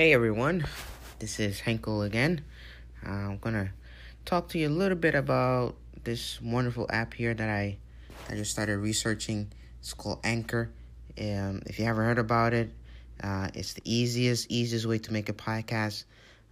Hey 0.00 0.14
everyone, 0.14 0.64
this 1.18 1.38
is 1.38 1.60
Henkel 1.60 2.00
again. 2.00 2.42
Uh, 3.06 3.10
I'm 3.10 3.36
gonna 3.36 3.74
talk 4.24 4.48
to 4.48 4.58
you 4.58 4.66
a 4.66 4.70
little 4.70 4.96
bit 4.96 5.14
about 5.14 5.74
this 6.04 6.40
wonderful 6.40 6.86
app 6.88 7.12
here 7.12 7.34
that 7.34 7.50
I 7.50 7.76
I 8.30 8.34
just 8.34 8.50
started 8.50 8.78
researching. 8.78 9.52
It's 9.78 9.92
called 9.92 10.20
Anchor. 10.24 10.70
Um, 11.20 11.60
if 11.66 11.78
you 11.78 11.84
haven't 11.84 12.02
heard 12.02 12.18
about 12.18 12.54
it, 12.54 12.70
uh, 13.22 13.48
it's 13.52 13.74
the 13.74 13.82
easiest 13.84 14.50
easiest 14.50 14.86
way 14.86 14.96
to 15.00 15.12
make 15.12 15.28
a 15.28 15.34
podcast. 15.34 16.04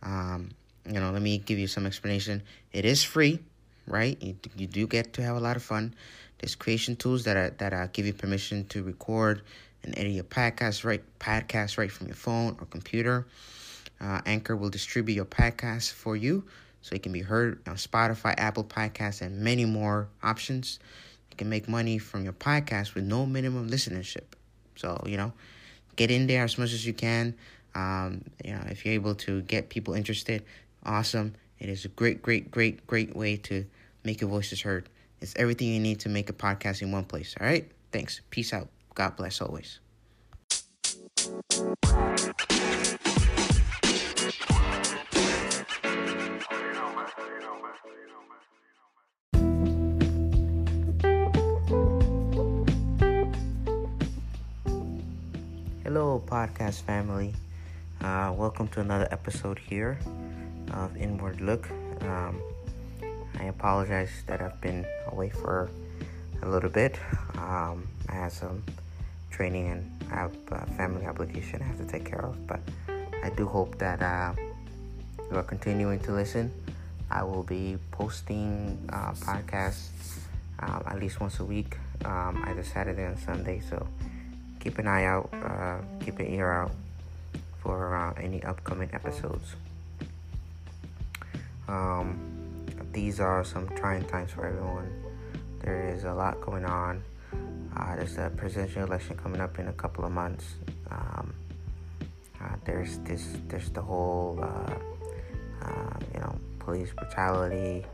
Um, 0.02 0.50
you 0.84 1.00
know, 1.00 1.10
let 1.10 1.22
me 1.22 1.38
give 1.38 1.58
you 1.58 1.68
some 1.68 1.86
explanation. 1.86 2.42
It 2.74 2.84
is 2.84 3.02
free, 3.02 3.38
right? 3.86 4.22
You, 4.22 4.36
you 4.58 4.66
do 4.66 4.86
get 4.86 5.14
to 5.14 5.22
have 5.22 5.36
a 5.36 5.40
lot 5.40 5.56
of 5.56 5.62
fun. 5.62 5.94
There's 6.38 6.54
creation 6.54 6.96
tools 6.96 7.24
that 7.24 7.38
are, 7.38 7.50
that 7.56 7.72
uh, 7.72 7.86
give 7.94 8.04
you 8.04 8.12
permission 8.12 8.66
to 8.66 8.82
record 8.82 9.40
and 9.88 9.98
edit 9.98 10.12
your 10.12 10.24
podcast 10.24 10.84
right 10.84 11.02
podcast 11.18 11.78
right 11.78 11.90
from 11.90 12.06
your 12.06 12.16
phone 12.16 12.56
or 12.60 12.66
computer. 12.66 13.26
Uh, 14.00 14.20
Anchor 14.26 14.54
will 14.54 14.70
distribute 14.70 15.14
your 15.14 15.24
podcast 15.24 15.92
for 15.92 16.14
you 16.14 16.44
so 16.82 16.94
it 16.94 17.02
can 17.02 17.12
be 17.12 17.22
heard 17.22 17.60
on 17.66 17.74
Spotify, 17.74 18.34
Apple 18.36 18.64
Podcasts, 18.64 19.22
and 19.22 19.40
many 19.40 19.64
more 19.64 20.08
options. 20.22 20.78
You 21.30 21.36
can 21.36 21.48
make 21.48 21.68
money 21.68 21.98
from 21.98 22.22
your 22.22 22.34
podcast 22.34 22.94
with 22.94 23.04
no 23.04 23.26
minimum 23.26 23.68
listenership. 23.68 24.24
So, 24.76 25.02
you 25.06 25.16
know, 25.16 25.32
get 25.96 26.10
in 26.10 26.26
there 26.26 26.44
as 26.44 26.58
much 26.58 26.72
as 26.72 26.86
you 26.86 26.92
can. 26.92 27.34
Um, 27.74 28.24
you 28.44 28.52
know, 28.52 28.62
if 28.68 28.84
you're 28.84 28.94
able 28.94 29.14
to 29.16 29.42
get 29.42 29.70
people 29.70 29.94
interested, 29.94 30.44
awesome. 30.84 31.34
It 31.58 31.68
is 31.68 31.84
a 31.84 31.88
great, 31.88 32.22
great, 32.22 32.50
great, 32.50 32.86
great 32.86 33.16
way 33.16 33.36
to 33.38 33.64
make 34.04 34.20
your 34.20 34.30
voices 34.30 34.60
heard. 34.60 34.88
It's 35.20 35.34
everything 35.36 35.68
you 35.68 35.80
need 35.80 36.00
to 36.00 36.08
make 36.08 36.30
a 36.30 36.34
podcast 36.34 36.82
in 36.82 36.92
one 36.92 37.04
place. 37.04 37.34
All 37.40 37.46
right? 37.46 37.68
Thanks. 37.90 38.20
Peace 38.30 38.52
out. 38.52 38.68
God 38.94 39.16
bless 39.16 39.40
always. 39.40 39.80
Hello, 55.88 56.22
podcast 56.24 56.82
family. 56.82 57.34
Uh, 58.00 58.32
welcome 58.36 58.68
to 58.68 58.80
another 58.80 59.08
episode 59.10 59.58
here 59.58 59.98
of 60.72 60.96
Inward 60.96 61.40
Look. 61.40 61.68
Um, 62.02 62.40
I 63.40 63.44
apologize 63.44 64.10
that 64.26 64.40
I've 64.40 64.60
been 64.60 64.86
away 65.08 65.30
for 65.30 65.68
a 66.42 66.48
little 66.48 66.70
bit. 66.70 67.00
Um, 67.34 67.88
I 68.08 68.14
had 68.14 68.32
some 68.32 68.62
training 69.30 69.68
and 69.68 69.97
have 70.10 70.32
a 70.50 70.66
family 70.72 71.06
obligation 71.06 71.62
I 71.62 71.64
have 71.64 71.78
to 71.78 71.84
take 71.84 72.04
care 72.04 72.24
of. 72.24 72.46
But 72.46 72.60
I 73.22 73.30
do 73.30 73.46
hope 73.46 73.78
that 73.78 74.02
uh, 74.02 74.34
you 75.30 75.36
are 75.36 75.42
continuing 75.42 76.00
to 76.00 76.12
listen. 76.12 76.52
I 77.10 77.22
will 77.22 77.42
be 77.42 77.78
posting 77.90 78.78
uh, 78.92 79.12
podcasts 79.12 79.88
um, 80.60 80.82
at 80.86 80.98
least 80.98 81.20
once 81.20 81.40
a 81.40 81.44
week, 81.44 81.76
um, 82.04 82.44
either 82.46 82.62
Saturday 82.62 83.04
and 83.04 83.18
Sunday. 83.18 83.60
So 83.60 83.86
keep 84.60 84.78
an 84.78 84.86
eye 84.86 85.04
out, 85.04 85.30
uh, 85.32 85.78
keep 86.04 86.18
an 86.18 86.32
ear 86.32 86.50
out 86.52 86.72
for 87.62 87.96
uh, 87.96 88.14
any 88.20 88.42
upcoming 88.42 88.90
episodes. 88.92 89.54
Um, 91.68 92.18
these 92.92 93.20
are 93.20 93.44
some 93.44 93.68
trying 93.76 94.04
times 94.04 94.32
for 94.32 94.46
everyone. 94.46 94.90
There 95.60 95.88
is 95.88 96.04
a 96.04 96.12
lot 96.14 96.40
going 96.40 96.64
on. 96.64 97.02
Uh, 97.78 97.94
there's 97.94 98.18
a 98.18 98.30
presidential 98.36 98.82
election 98.82 99.16
coming 99.16 99.40
up 99.40 99.58
in 99.58 99.68
a 99.68 99.72
couple 99.72 100.04
of 100.04 100.10
months. 100.10 100.56
Um, 100.90 101.32
uh, 102.40 102.56
there's 102.64 102.98
this, 102.98 103.36
there's 103.46 103.70
the 103.70 103.82
whole, 103.82 104.38
uh, 104.42 105.64
uh 105.64 105.98
you 106.12 106.20
know, 106.20 106.36
police 106.58 106.92
brutality, 106.92 107.84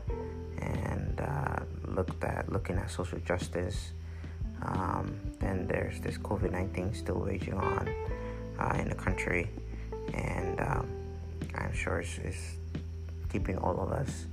and 0.59 1.21
uh, 1.21 1.59
looked 1.87 2.23
at 2.23 2.51
looking 2.51 2.77
at 2.77 2.89
social 2.89 3.19
justice. 3.19 3.91
Um, 4.63 5.19
then 5.39 5.67
there's 5.67 5.99
this 5.99 6.17
COVID 6.17 6.51
nineteen 6.51 6.93
still 6.93 7.19
raging 7.19 7.53
on 7.53 7.89
uh, 8.59 8.75
in 8.79 8.89
the 8.89 8.95
country, 8.95 9.49
and 10.13 10.59
um, 10.61 10.87
I'm 11.55 11.73
sure 11.73 11.99
it's, 11.99 12.17
it's 12.19 12.57
keeping 13.31 13.57
all 13.57 13.79
of 13.79 13.91
us 13.91 14.25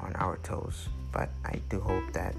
on 0.00 0.14
our 0.16 0.38
toes. 0.38 0.88
But 1.12 1.28
I 1.44 1.60
do 1.68 1.80
hope 1.80 2.12
that 2.12 2.34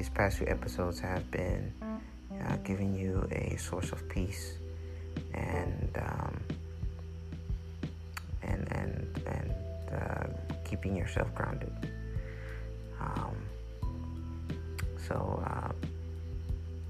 these 0.00 0.08
past 0.08 0.38
few 0.38 0.46
episodes 0.46 0.98
have 0.98 1.30
been 1.30 1.70
uh, 1.82 2.56
giving 2.64 2.96
you 2.96 3.28
a 3.32 3.54
source 3.58 3.92
of 3.92 4.08
peace 4.08 4.54
and 5.34 5.90
um, 6.00 6.40
and 8.42 8.66
and 8.72 9.22
and 9.26 9.54
uh, 9.92 10.26
keeping 10.64 10.96
yourself 10.96 11.34
grounded. 11.34 11.70
Um, 12.98 13.36
so, 15.06 15.44
uh, 15.46 15.72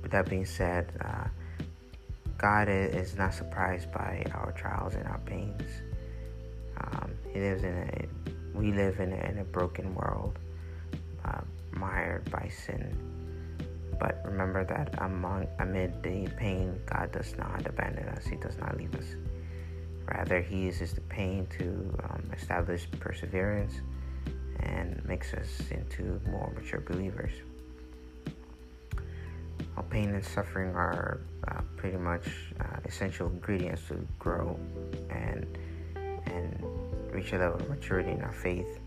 with 0.02 0.12
that 0.12 0.30
being 0.30 0.46
said, 0.46 0.92
uh, 1.04 1.26
God 2.38 2.68
is 2.68 3.16
not 3.16 3.34
surprised 3.34 3.90
by 3.90 4.24
our 4.34 4.52
trials 4.52 4.94
and 4.94 5.08
our 5.08 5.18
pains. 5.26 5.68
Um, 6.76 7.10
he 7.32 7.40
lives 7.40 7.64
in 7.64 7.74
a, 7.74 8.56
we 8.56 8.70
live 8.70 9.00
in 9.00 9.12
a, 9.12 9.16
in 9.16 9.38
a 9.38 9.44
broken 9.44 9.96
world 9.96 10.38
by 12.30 12.48
sin. 12.48 12.96
But 13.98 14.22
remember 14.24 14.64
that 14.64 14.94
among 15.02 15.46
amid 15.58 16.02
the 16.02 16.26
pain, 16.36 16.80
God 16.86 17.12
does 17.12 17.36
not 17.36 17.66
abandon 17.66 18.08
us. 18.08 18.26
He 18.26 18.36
does 18.36 18.56
not 18.58 18.76
leave 18.76 18.94
us. 18.94 19.16
Rather, 20.06 20.40
He 20.40 20.56
uses 20.56 20.94
the 20.94 21.02
pain 21.02 21.46
to 21.58 21.94
um, 22.08 22.30
establish 22.32 22.88
perseverance 22.98 23.74
and 24.60 25.04
makes 25.04 25.34
us 25.34 25.60
into 25.70 26.20
more 26.30 26.52
mature 26.54 26.80
believers. 26.80 27.32
While 29.74 29.86
pain 29.90 30.14
and 30.14 30.24
suffering 30.24 30.74
are 30.74 31.20
uh, 31.48 31.60
pretty 31.76 31.96
much 31.96 32.26
uh, 32.60 32.78
essential 32.84 33.28
ingredients 33.28 33.82
to 33.88 34.06
grow 34.18 34.58
and 35.10 35.46
and 36.26 36.62
reach 37.12 37.32
a 37.32 37.38
level 37.38 37.60
of 37.60 37.68
maturity 37.68 38.10
in 38.10 38.22
our 38.22 38.32
faith, 38.32 38.78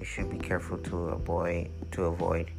we 0.00 0.06
should 0.06 0.30
be 0.30 0.38
careful 0.38 0.78
to 0.78 0.96
avoid 1.10 1.68
to 1.92 2.04
avoid 2.04 2.50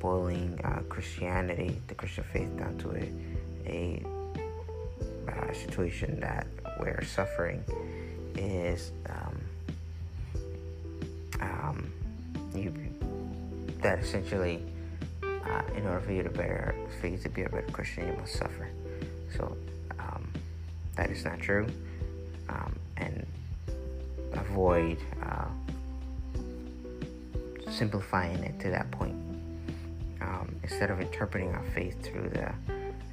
boiling 0.00 0.58
uh, 0.64 0.80
Christianity, 0.88 1.80
the 1.86 1.94
Christian 1.94 2.24
faith, 2.24 2.56
down 2.58 2.76
to 2.78 2.90
a, 2.90 3.12
a 3.66 4.02
uh, 5.30 5.52
situation 5.52 6.18
that 6.18 6.48
where 6.78 7.00
suffering 7.04 7.62
is 8.36 8.90
um, 9.08 9.40
um, 11.40 11.92
you 12.52 12.74
that 13.80 14.00
essentially 14.00 14.60
uh, 15.22 15.62
in 15.76 15.86
order 15.86 16.00
for 16.00 16.12
you 16.12 16.24
to 16.24 16.30
better 16.30 16.74
for 17.00 17.06
you 17.06 17.16
to 17.18 17.28
be 17.28 17.42
a 17.42 17.48
better 17.48 17.70
Christian 17.70 18.08
you 18.08 18.14
must 18.14 18.34
suffer. 18.34 18.68
So 19.36 19.56
um, 20.00 20.28
that 20.96 21.10
is 21.10 21.24
not 21.24 21.38
true, 21.38 21.68
um, 22.48 22.74
and 22.96 23.24
avoid 24.32 24.98
uh, 25.22 25.46
simplifying 27.72 28.42
it 28.44 28.58
to 28.60 28.70
that 28.70 28.90
point. 28.90 29.14
Um, 30.20 30.54
instead 30.62 30.90
of 30.90 31.00
interpreting 31.00 31.52
our 31.52 31.64
faith 31.74 32.00
through 32.02 32.28
the 32.28 32.52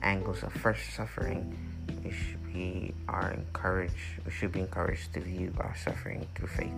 angles 0.03 0.43
of 0.43 0.53
first 0.53 0.93
suffering, 0.93 1.57
we, 2.03 2.13
we 2.53 2.93
are 3.07 3.31
encouraged, 3.31 3.93
we 4.25 4.31
should 4.31 4.51
be 4.51 4.59
encouraged 4.59 5.13
to 5.13 5.21
view 5.21 5.53
our 5.59 5.75
suffering 5.75 6.27
through 6.35 6.47
faith. 6.47 6.73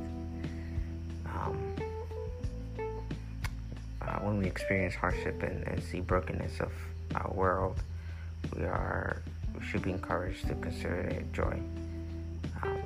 Um, 1.25 1.75
uh, 4.01 4.19
when 4.19 4.37
we 4.37 4.45
experience 4.45 4.95
hardship 4.95 5.43
and, 5.43 5.67
and 5.67 5.83
see 5.83 5.99
brokenness 5.99 6.59
of 6.59 6.71
our 7.15 7.31
world, 7.33 7.81
we 8.55 8.63
are 8.63 9.21
we 9.53 9.63
should 9.65 9.81
be 9.81 9.91
encouraged 9.91 10.47
to 10.47 10.55
consider 10.55 11.01
it 11.01 11.31
joy. 11.33 11.59
Um, 12.63 12.81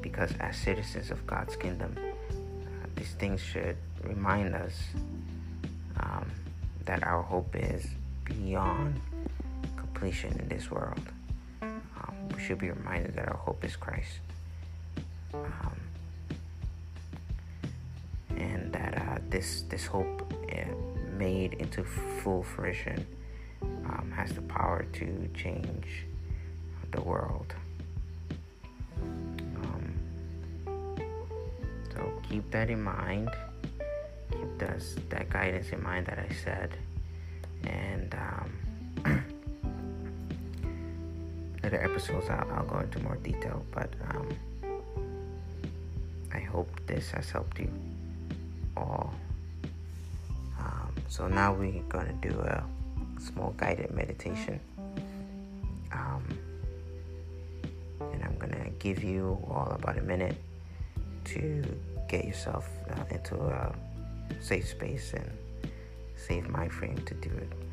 because 0.00 0.30
as 0.40 0.56
citizens 0.56 1.10
of 1.10 1.26
God's 1.26 1.56
kingdom, 1.56 1.96
uh, 1.98 2.86
these 2.94 3.12
things 3.12 3.40
should 3.40 3.76
remind 4.06 4.54
us 4.54 4.74
um, 6.00 6.30
that 6.84 7.02
our 7.02 7.22
hope 7.22 7.54
is 7.54 7.86
beyond 8.24 9.00
completion 9.76 10.38
in 10.38 10.48
this 10.48 10.70
world. 10.70 11.00
Um, 11.62 12.28
we 12.34 12.42
should 12.42 12.58
be 12.58 12.70
reminded 12.70 13.14
that 13.16 13.28
our 13.28 13.36
hope 13.36 13.64
is 13.64 13.76
Christ. 13.76 14.20
Um, 15.32 15.80
and 18.36 18.72
that 18.72 18.98
uh, 18.98 19.18
this 19.30 19.62
this 19.68 19.86
hope 19.86 20.32
uh, 20.52 20.64
made 21.16 21.54
into 21.54 21.84
full 21.84 22.42
fruition 22.42 23.06
um, 23.62 24.12
has 24.14 24.32
the 24.32 24.42
power 24.42 24.84
to 24.92 25.28
change 25.34 26.04
the 26.90 27.00
world. 27.00 27.54
Um, 29.00 29.94
so 31.92 32.12
keep 32.28 32.50
that 32.50 32.70
in 32.70 32.82
mind 32.82 33.30
keep 34.58 35.08
that, 35.10 35.30
guidance 35.30 35.70
in 35.70 35.82
mind 35.82 36.06
that 36.06 36.18
I 36.18 36.34
said. 36.44 36.76
And 37.64 38.14
um, 38.14 39.24
episodes, 41.62 42.28
I'll, 42.28 42.50
I'll 42.52 42.64
go 42.64 42.78
into 42.80 42.98
more 43.00 43.16
detail. 43.16 43.64
But 43.72 43.90
um, 44.10 44.28
I 46.32 46.40
hope 46.40 46.68
this 46.86 47.10
has 47.10 47.30
helped 47.30 47.58
you 47.58 47.70
all. 48.76 49.14
Um, 50.58 50.94
so 51.08 51.28
now 51.28 51.52
we're 51.52 51.82
going 51.82 52.06
to 52.06 52.28
do 52.28 52.38
a 52.40 52.64
small 53.20 53.54
guided 53.56 53.92
meditation. 53.92 54.60
Um, 55.92 56.22
and 58.12 58.24
I'm 58.24 58.36
going 58.38 58.52
to 58.52 58.70
give 58.78 59.02
you 59.02 59.38
all 59.48 59.72
about 59.72 59.98
a 59.98 60.02
minute 60.02 60.36
to 61.26 61.64
get 62.08 62.24
yourself 62.24 62.68
uh, 62.90 63.04
into 63.10 63.36
a 63.36 63.74
safe 64.40 64.68
space 64.68 65.12
and 65.14 65.30
safe 66.16 66.48
mind 66.48 66.72
frame 66.72 66.98
to 67.06 67.14
do 67.14 67.30
it. 67.30 67.63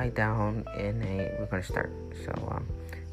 Lie 0.00 0.08
down 0.08 0.64
in 0.78 1.02
a 1.02 1.16
we're 1.38 1.60
to 1.60 1.62
start. 1.62 1.92
So 2.24 2.32
um, 2.50 2.66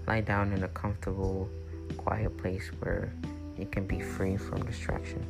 lie 0.08 0.22
down 0.22 0.54
in 0.54 0.64
a 0.64 0.70
comfortable 0.70 1.50
quiet 1.98 2.38
place 2.38 2.72
where 2.80 3.12
you 3.58 3.66
can 3.66 3.86
be 3.86 4.00
free 4.00 4.38
from 4.38 4.66
distraction. 4.66 5.22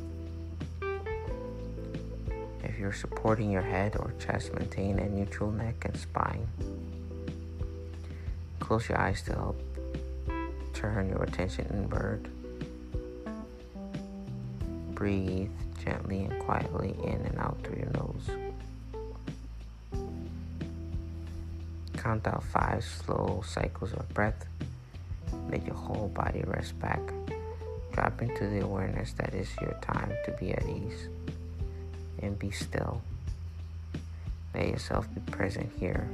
If 2.62 2.78
you're 2.78 2.92
supporting 2.92 3.50
your 3.50 3.66
head 3.74 3.96
or 3.98 4.14
chest 4.20 4.54
maintain 4.54 5.00
a 5.00 5.08
neutral 5.08 5.50
neck 5.50 5.84
and 5.84 5.96
spine. 5.96 6.46
Close 8.60 8.88
your 8.88 9.00
eyes 9.00 9.22
to 9.22 9.32
help 9.32 9.60
turn 10.74 11.08
your 11.08 11.24
attention 11.24 11.66
inward. 11.72 12.30
Breathe 14.94 15.50
gently 15.84 16.20
and 16.26 16.38
quietly 16.40 16.94
in 17.02 17.20
and 17.28 17.36
out 17.38 17.58
through 17.64 17.78
your 17.78 17.92
nose 17.94 18.30
count 22.08 22.26
out 22.26 22.42
five 22.42 22.82
slow 22.82 23.42
cycles 23.44 23.92
of 23.92 24.08
breath. 24.14 24.46
Let 25.50 25.66
your 25.66 25.74
whole 25.74 26.08
body 26.08 26.42
rest 26.46 26.78
back. 26.80 27.02
Drop 27.92 28.22
into 28.22 28.48
the 28.48 28.60
awareness 28.60 29.12
that 29.18 29.34
is 29.34 29.46
your 29.60 29.76
time 29.82 30.14
to 30.24 30.30
be 30.40 30.54
at 30.54 30.64
ease 30.66 31.08
and 32.22 32.38
be 32.38 32.50
still. 32.50 33.02
Let 34.54 34.68
yourself 34.68 35.06
be 35.14 35.20
present 35.30 35.70
here. 35.78 36.08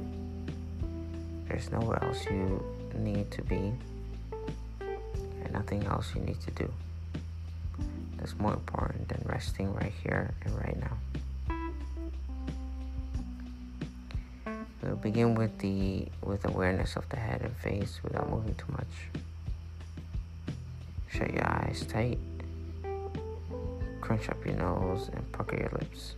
There's 1.47 1.71
nowhere 1.71 2.03
else 2.03 2.25
you 2.25 2.61
need 2.93 3.31
to 3.31 3.41
be 3.43 3.71
and 5.45 5.53
nothing 5.53 5.85
else 5.85 6.11
you 6.13 6.19
need 6.19 6.41
to 6.41 6.51
do. 6.51 6.73
That's 8.17 8.37
more 8.37 8.53
important 8.53 9.07
than 9.07 9.23
resting 9.25 9.73
right 9.73 9.93
here 10.03 10.33
and 10.43 10.53
right 10.59 10.77
now. 10.77 11.14
We'll 14.85 14.97
begin 14.97 15.33
with 15.33 15.57
the 15.57 16.05
with 16.21 16.45
awareness 16.45 16.95
of 16.95 17.09
the 17.09 17.15
head 17.15 17.41
and 17.41 17.57
face 17.57 17.99
without 18.03 18.29
moving 18.29 18.53
too 18.53 18.71
much. 18.71 19.09
Shut 21.09 21.33
your 21.33 21.47
eyes 21.47 21.83
tight. 21.89 22.19
Crunch 23.99 24.29
up 24.29 24.45
your 24.45 24.55
nose 24.57 25.09
and 25.11 25.31
pucker 25.31 25.57
your 25.57 25.71
lips. 25.71 26.13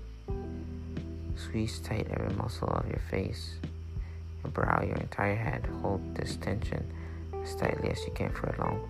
Squeeze 1.37 1.79
tight 1.79 2.07
every 2.11 2.35
muscle 2.35 2.67
of 2.67 2.85
your 2.89 3.01
face, 3.09 3.55
your 4.43 4.51
brow, 4.51 4.83
your 4.83 4.97
entire 4.97 5.35
head. 5.35 5.65
Hold 5.81 6.13
this 6.13 6.35
tension 6.35 6.85
as 7.41 7.55
tightly 7.55 7.89
as 7.89 8.03
you 8.05 8.11
can 8.11 8.31
for 8.31 8.47
a 8.47 8.59
long, 8.59 8.81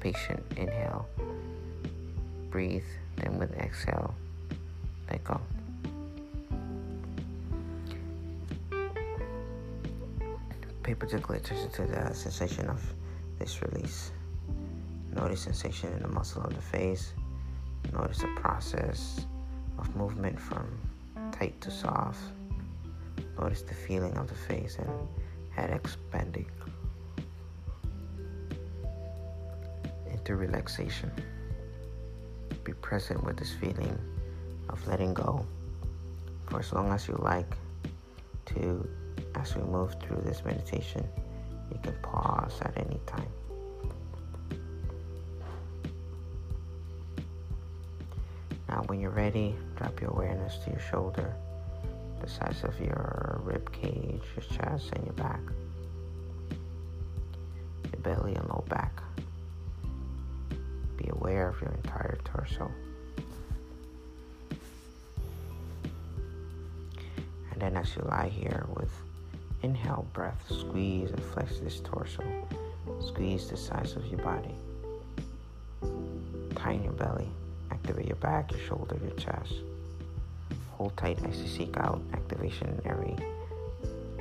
patient 0.00 0.42
inhale. 0.56 1.06
Breathe, 2.48 2.88
then 3.16 3.38
with 3.38 3.52
exhale, 3.58 4.14
let 5.10 5.22
go. 5.24 5.38
Pay 10.88 10.94
particular 10.94 11.36
attention 11.36 11.70
to 11.70 11.84
the 11.84 12.14
sensation 12.14 12.66
of 12.66 12.82
this 13.38 13.60
release. 13.60 14.10
Notice 15.14 15.42
sensation 15.42 15.92
in 15.92 16.00
the 16.00 16.08
muscle 16.08 16.42
of 16.42 16.54
the 16.54 16.62
face. 16.62 17.12
Notice 17.92 18.20
the 18.20 18.32
process 18.36 19.26
of 19.78 19.94
movement 19.94 20.40
from 20.40 20.66
tight 21.30 21.60
to 21.60 21.70
soft. 21.70 22.18
Notice 23.38 23.60
the 23.60 23.74
feeling 23.74 24.16
of 24.16 24.28
the 24.28 24.34
face 24.34 24.78
and 24.78 24.88
head 25.50 25.68
expanding 25.68 26.50
into 30.10 30.36
relaxation. 30.36 31.12
Be 32.64 32.72
present 32.72 33.22
with 33.24 33.36
this 33.36 33.52
feeling 33.52 33.98
of 34.70 34.78
letting 34.88 35.12
go 35.12 35.44
for 36.46 36.60
as 36.60 36.72
long 36.72 36.90
as 36.92 37.06
you 37.08 37.14
like 37.20 37.58
to 38.46 38.88
as 39.34 39.54
we 39.54 39.62
move 39.62 39.96
through 40.00 40.22
this 40.24 40.44
meditation, 40.44 41.06
you 41.70 41.78
can 41.82 41.94
pause 42.02 42.58
at 42.62 42.76
any 42.76 43.00
time. 43.06 43.28
Now, 48.68 48.82
when 48.86 49.00
you're 49.00 49.10
ready, 49.10 49.54
drop 49.76 50.00
your 50.00 50.10
awareness 50.10 50.58
to 50.64 50.70
your 50.70 50.80
shoulder, 50.80 51.34
the 52.20 52.28
size 52.28 52.62
of 52.64 52.78
your 52.80 53.40
rib 53.42 53.72
cage, 53.72 54.22
your 54.36 54.44
chest, 54.58 54.92
and 54.92 55.04
your 55.04 55.14
back, 55.14 55.40
your 57.92 58.00
belly 58.02 58.34
and 58.34 58.46
low 58.48 58.64
back. 58.68 59.02
Be 60.96 61.08
aware 61.10 61.48
of 61.48 61.60
your 61.62 61.70
entire 61.70 62.18
torso. 62.24 62.70
And 67.52 67.60
then, 67.60 67.76
as 67.76 67.96
you 67.96 68.02
lie 68.02 68.28
here 68.28 68.66
with 68.76 68.90
Inhale 69.62 70.06
breath, 70.12 70.40
squeeze 70.48 71.10
and 71.10 71.20
flex 71.20 71.58
this 71.58 71.80
torso. 71.80 72.22
Squeeze 73.00 73.48
the 73.48 73.56
sides 73.56 73.96
of 73.96 74.06
your 74.06 74.20
body. 74.20 74.54
Tighten 76.54 76.84
your 76.84 76.92
belly. 76.92 77.28
Activate 77.72 78.06
your 78.06 78.16
back, 78.16 78.52
your 78.52 78.60
shoulder, 78.60 78.96
your 79.02 79.16
chest. 79.16 79.54
Hold 80.72 80.96
tight 80.96 81.18
as 81.24 81.40
you 81.40 81.48
seek 81.48 81.76
out 81.78 82.00
activation 82.12 82.68
in 82.68 82.80
every 82.90 83.16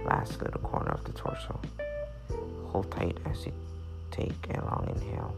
last 0.05 0.41
little 0.41 0.61
corner 0.61 0.91
of 0.91 1.03
the 1.03 1.11
torso. 1.11 1.59
Hold 2.71 2.89
tight 2.91 3.17
as 3.25 3.45
you 3.45 3.53
take 4.09 4.33
a 4.55 4.65
long 4.65 4.91
inhale. 4.95 5.35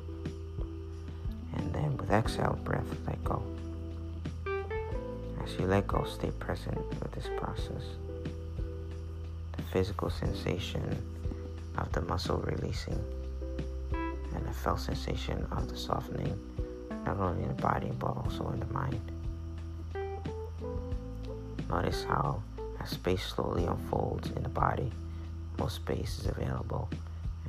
And 1.58 1.74
then 1.74 1.98
with 1.98 2.10
exhale 2.10 2.58
breath, 2.64 2.88
let 3.06 3.22
go. 3.26 3.44
As 5.44 5.54
you 5.60 5.66
let 5.66 5.88
go, 5.88 6.06
stay 6.06 6.32
present 6.32 6.78
with 7.02 7.12
this 7.12 7.28
process 7.38 7.84
physical 9.72 10.10
sensation 10.10 10.84
of 11.78 11.92
the 11.92 12.02
muscle 12.02 12.38
releasing 12.38 13.00
and 14.36 14.46
the 14.46 14.52
felt 14.52 14.80
sensation 14.80 15.46
of 15.52 15.70
the 15.70 15.78
softening, 15.78 16.38
not 17.06 17.18
only 17.18 17.44
in 17.44 17.50
the 17.50 17.62
body 17.62 17.92
but 18.00 18.08
also 18.08 18.50
in 18.50 18.60
the 18.60 18.66
mind. 18.68 19.12
Notice 21.70 22.04
how 22.06 22.42
as 22.82 22.90
space 22.90 23.24
slowly 23.24 23.66
unfolds 23.66 24.30
in 24.32 24.44
the 24.44 24.50
body, 24.50 24.92
more 25.58 25.70
space 25.70 26.20
is 26.20 26.26
available 26.28 26.90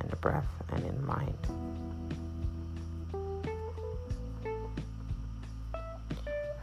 in 0.03 0.09
the 0.09 0.15
breath 0.17 0.47
and 0.71 0.83
in 0.85 0.95
the 0.95 1.07
mind. 1.07 1.37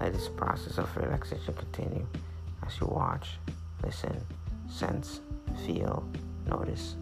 Let 0.00 0.12
this 0.12 0.28
process 0.28 0.78
of 0.78 0.96
relaxation 0.96 1.54
continue 1.54 2.06
as 2.64 2.78
you 2.80 2.86
watch, 2.86 3.38
listen, 3.82 4.24
sense, 4.68 5.20
feel, 5.66 6.04
notice. 6.46 6.96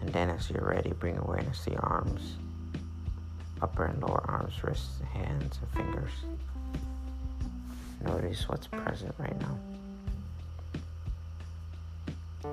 And 0.00 0.12
then, 0.12 0.30
as 0.30 0.50
you're 0.50 0.66
ready, 0.66 0.92
bring 0.92 1.18
awareness 1.18 1.64
to 1.64 1.72
your 1.72 1.84
arms, 1.84 2.36
upper 3.60 3.84
and 3.84 4.02
lower 4.02 4.24
arms, 4.28 4.62
wrists, 4.64 5.00
hands, 5.12 5.58
and 5.60 5.70
fingers. 5.72 6.12
Notice 8.04 8.48
what's 8.48 8.66
present 8.66 9.14
right 9.18 9.38
now. 9.40 9.58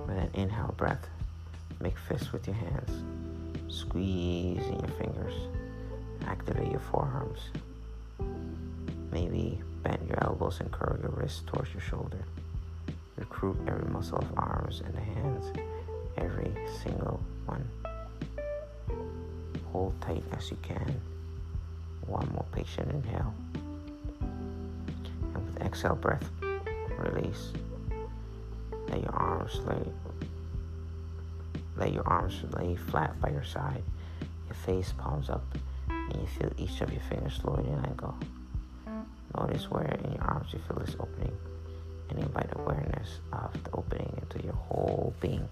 With 0.07 0.17
an 0.17 0.29
inhale 0.33 0.73
breath, 0.75 1.07
make 1.79 1.97
fists 1.97 2.33
with 2.33 2.47
your 2.47 2.55
hands. 2.55 2.91
Squeeze 3.67 4.65
in 4.65 4.79
your 4.79 4.95
fingers. 4.99 5.33
Activate 6.27 6.71
your 6.71 6.79
forearms. 6.79 7.39
Maybe 9.11 9.61
bend 9.85 10.09
your 10.09 10.17
elbows 10.23 10.59
and 10.59 10.71
curl 10.71 10.97
your 10.99 11.11
wrists 11.11 11.43
towards 11.45 11.71
your 11.71 11.81
shoulder. 11.81 12.25
Recruit 13.17 13.55
every 13.67 13.87
muscle 13.89 14.17
of 14.17 14.27
arms 14.35 14.81
and 14.83 14.97
hands, 14.97 15.45
every 16.17 16.51
single 16.83 17.21
one. 17.45 17.69
Hold 19.71 19.93
tight 20.01 20.23
as 20.35 20.49
you 20.49 20.57
can. 20.63 20.99
One 22.07 22.27
more 22.33 22.45
patient 22.51 22.91
inhale. 22.91 23.33
And 24.21 25.45
with 25.45 25.61
exhale 25.61 25.95
breath, 25.95 26.27
release. 26.97 27.51
Let 28.89 29.01
your 29.01 29.15
arms 29.15 29.59
lay 29.67 29.85
let 31.77 31.93
your 31.93 32.07
arms 32.07 32.41
lay 32.57 32.75
flat 32.75 33.19
by 33.19 33.29
your 33.29 33.43
side, 33.43 33.83
your 34.47 34.55
face 34.55 34.93
palms 34.97 35.29
up, 35.29 35.43
and 35.89 36.15
you 36.15 36.27
feel 36.27 36.51
each 36.57 36.79
of 36.81 36.91
your 36.91 37.01
fingers 37.01 37.33
slowly 37.41 37.65
go. 37.97 38.15
Notice 39.37 39.69
where 39.69 39.97
in 40.03 40.13
your 40.13 40.23
arms 40.23 40.53
you 40.53 40.59
feel 40.67 40.79
this 40.79 40.95
opening, 40.99 41.35
and 42.09 42.19
invite 42.19 42.49
awareness 42.53 43.19
of 43.33 43.51
the 43.63 43.71
opening 43.73 44.11
into 44.21 44.45
your 44.45 44.55
whole 44.55 45.13
being. 45.19 45.47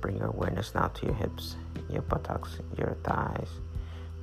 Bring 0.00 0.18
your 0.18 0.28
awareness 0.28 0.74
now 0.74 0.88
to 0.88 1.06
your 1.06 1.14
hips, 1.14 1.56
your 1.88 2.02
buttocks, 2.02 2.58
your 2.76 2.96
thighs. 3.02 3.48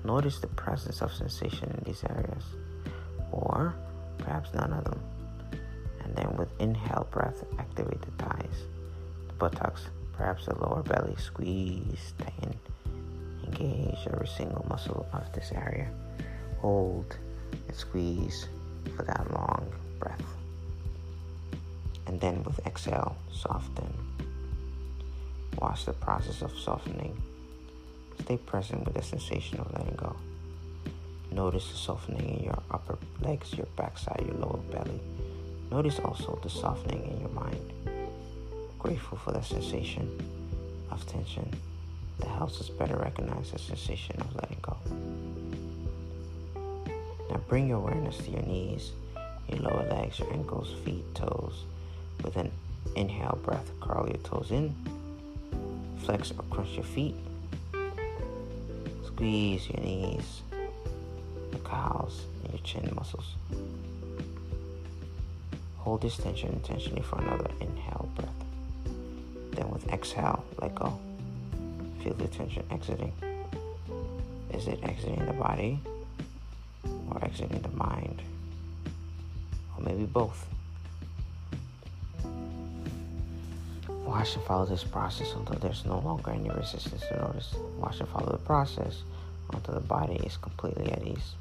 Notice 0.04 0.40
the 0.40 0.48
presence 0.48 1.02
of 1.02 1.14
sensation 1.14 1.72
in 1.72 1.84
these 1.84 2.04
areas, 2.04 2.44
or 3.32 3.74
perhaps 4.20 4.54
none 4.54 4.72
of 4.74 4.84
them. 4.84 5.02
And 6.04 6.16
then 6.16 6.36
with 6.38 6.50
inhale 6.60 7.08
breath, 7.10 7.44
activate 7.58 8.02
the 8.02 8.24
thighs, 8.24 8.64
the 9.28 9.34
buttocks, 9.34 9.88
perhaps 10.12 10.46
the 10.46 10.56
lower 10.60 10.84
belly. 10.84 11.16
Squeeze, 11.18 12.14
tighten, 12.20 12.60
engage 13.60 14.08
every 14.08 14.28
single 14.28 14.66
muscle 14.70 15.06
of 15.14 15.32
this 15.34 15.52
area. 15.54 15.90
Hold 16.60 17.18
and 17.68 17.76
squeeze 17.76 18.48
for 18.96 19.04
that 19.04 19.32
long 19.32 19.72
breath. 20.00 20.22
And 22.08 22.20
then 22.20 22.44
with 22.44 22.66
exhale, 22.66 23.16
soften. 23.32 23.94
Watch 25.60 25.86
the 25.86 25.94
process 25.94 26.42
of 26.42 26.52
softening. 26.58 27.22
Stay 28.22 28.38
present 28.38 28.86
with 28.86 28.96
the 28.96 29.02
sensation 29.02 29.60
of 29.60 29.72
letting 29.74 29.96
go. 29.96 30.16
Notice 31.32 31.70
the 31.70 31.78
softening 31.78 32.38
in 32.38 32.44
your 32.44 32.62
upper 32.72 32.98
legs, 33.22 33.54
your 33.54 33.68
backside, 33.76 34.24
your 34.26 34.36
lower 34.36 34.60
belly 34.72 35.00
Notice 35.74 35.98
also 36.06 36.38
the 36.44 36.52
softening 36.52 37.04
in 37.10 37.20
your 37.20 37.32
mind. 37.32 37.74
Grateful 38.78 39.18
for 39.18 39.32
the 39.32 39.42
sensation 39.42 40.08
of 40.92 41.04
tension 41.08 41.52
that 42.20 42.28
helps 42.28 42.60
us 42.60 42.70
better 42.70 42.98
recognize 42.98 43.52
the 43.52 43.60
sensation 43.60 44.20
of 44.22 44.36
letting 44.36 44.58
go. 44.62 44.78
Now 47.30 47.40
bring 47.48 47.68
your 47.68 47.78
awareness 47.78 48.18
to 48.18 48.32
your 48.32 48.44
knees, 48.44 48.92
your 49.50 49.60
lower 49.60 49.88
legs, 49.90 50.20
your 50.20 50.32
ankles, 50.34 50.74
feet, 50.86 51.04
toes. 51.16 51.66
With 52.24 52.38
an 52.38 52.52
inhale 52.96 53.40
breath, 53.44 53.70
curl 53.82 54.08
your 54.08 54.18
toes 54.18 54.52
in, 54.52 54.76
flex 55.98 56.32
or 56.32 56.44
crunch 56.50 56.72
your 56.76 56.84
feet, 56.84 57.16
squeeze 59.06 59.70
your 59.70 59.84
knees, 59.84 60.42
your 61.52 61.62
calves, 61.62 62.22
and 62.44 62.54
your 62.54 62.62
chin 62.64 62.92
muscles. 62.96 63.36
Hold 65.78 66.02
this 66.02 66.18
tension 66.18 66.50
intentionally 66.50 67.02
for 67.02 67.20
another 67.20 67.50
inhale 67.60 68.10
breath. 68.16 68.30
Then 69.52 69.70
with 69.70 69.88
exhale, 69.90 70.46
let 70.62 70.74
go. 70.76 70.98
Feel 72.04 72.14
the 72.16 72.28
tension 72.28 72.66
exiting. 72.70 73.14
Is 74.54 74.68
it 74.68 74.78
exiting 74.84 75.26
the 75.26 75.32
body 75.32 75.80
or 77.10 77.24
exiting 77.24 77.62
the 77.62 77.70
mind? 77.70 78.22
Or 79.78 79.84
maybe 79.86 80.04
both. 80.04 80.46
Watch 83.88 84.36
and 84.36 84.44
follow 84.44 84.66
this 84.66 84.84
process 84.84 85.34
until 85.34 85.56
there's 85.60 85.86
no 85.86 86.00
longer 86.00 86.32
any 86.32 86.50
resistance 86.50 87.04
to 87.08 87.22
notice. 87.22 87.56
Watch 87.78 88.02
and 88.02 88.10
follow 88.10 88.34
the 88.34 88.38
process 88.38 89.04
until 89.54 89.76
the 89.76 89.80
body 89.80 90.16
is 90.26 90.36
completely 90.36 90.92
at 90.92 91.08
ease. 91.08 91.36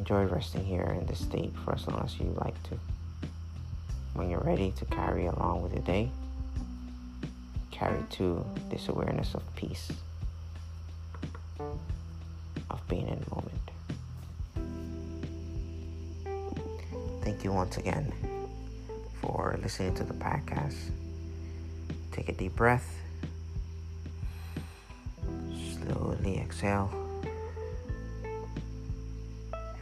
Enjoy 0.00 0.24
resting 0.24 0.64
here 0.64 0.96
in 0.98 1.04
this 1.04 1.18
state 1.18 1.52
for 1.62 1.74
as 1.74 1.86
long 1.86 2.02
as 2.02 2.18
you 2.18 2.34
like 2.40 2.60
to. 2.62 2.78
When 4.14 4.30
you're 4.30 4.40
ready 4.40 4.72
to 4.78 4.86
carry 4.86 5.26
along 5.26 5.62
with 5.62 5.74
your 5.74 5.82
day, 5.82 6.10
carry 7.70 8.02
to 8.12 8.42
this 8.70 8.88
awareness 8.88 9.34
of 9.34 9.42
peace, 9.56 9.92
of 12.70 12.88
being 12.88 13.08
in 13.08 13.20
the 13.20 13.30
moment. 13.34 13.70
Thank 17.20 17.44
you 17.44 17.52
once 17.52 17.76
again 17.76 18.10
for 19.20 19.58
listening 19.62 19.94
to 19.96 20.04
the 20.04 20.14
podcast. 20.14 20.78
Take 22.10 22.30
a 22.30 22.32
deep 22.32 22.56
breath. 22.56 22.96
Slowly 25.74 26.38
exhale 26.38 26.90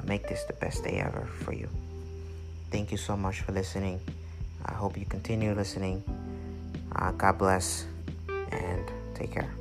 make 0.09 0.27
this 0.27 0.45
the 0.45 0.55
best 0.55 0.83
day 0.83 0.99
ever 0.99 1.27
for 1.45 1.53
you. 1.53 1.69
Thank 2.71 2.91
you 2.91 2.99
so 2.99 3.17
much 3.17 3.43
for 3.43 3.53
listening. 3.53 4.01
I 4.65 4.73
hope 4.73 4.99
you 4.99 5.05
continue 5.05 5.55
listening. 5.55 6.03
Uh, 6.97 7.13
God 7.13 7.39
bless 7.39 7.87
and 8.51 8.91
take 9.15 9.33
care. 9.33 9.53